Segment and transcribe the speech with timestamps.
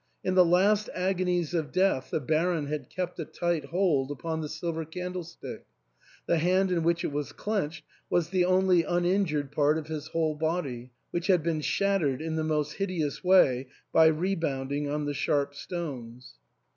[0.23, 4.49] In the last agonies of death the Baron had kept a tight hold upon the
[4.49, 5.67] silver candlestick;
[6.25, 10.33] the hand in which it was clenched was the only uninjured part of his whole
[10.33, 15.53] body, which had been shattered in the most hideous way by rebounding on the sharp
[15.53, 16.33] stones.